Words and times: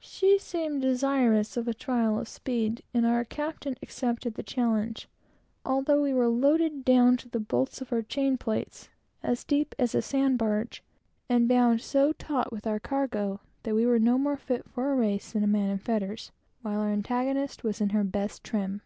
She 0.00 0.38
seemed 0.38 0.80
desirous 0.80 1.58
of 1.58 1.68
a 1.68 1.74
trial 1.74 2.18
of 2.18 2.26
speed, 2.26 2.82
and 2.94 3.04
our 3.04 3.22
captain 3.22 3.76
accepted 3.82 4.32
the 4.32 4.42
challenge, 4.42 5.08
although 5.62 6.00
we 6.00 6.14
were 6.14 6.28
loaded 6.30 6.86
down 6.86 7.18
to 7.18 7.28
the 7.28 7.38
bolts 7.38 7.82
of 7.82 7.92
our 7.92 8.00
chain 8.00 8.38
plates, 8.38 8.88
as 9.22 9.44
deep 9.44 9.74
as 9.78 9.94
a 9.94 10.00
sand 10.00 10.38
barge, 10.38 10.82
and 11.28 11.48
bound 11.50 11.82
so 11.82 12.12
taut 12.14 12.50
with 12.50 12.66
our 12.66 12.80
cargo 12.80 13.40
that 13.64 13.74
we 13.74 13.84
were 13.84 13.98
no 13.98 14.16
more 14.16 14.38
fit 14.38 14.64
for 14.70 14.90
a 14.90 14.96
race 14.96 15.32
than 15.32 15.44
a 15.44 15.46
man 15.46 15.68
in 15.68 15.76
fetters; 15.76 16.32
while 16.62 16.80
our 16.80 16.88
antagonist 16.88 17.62
was 17.62 17.82
in 17.82 17.90
her 17.90 18.04
best 18.04 18.42
trim. 18.42 18.80